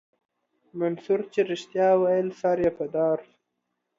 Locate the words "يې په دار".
2.65-3.17